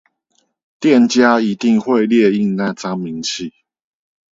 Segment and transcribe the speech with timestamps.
[0.79, 3.51] 店家一定會列印那張明細